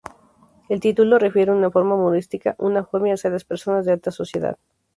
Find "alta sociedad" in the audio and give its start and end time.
3.91-4.57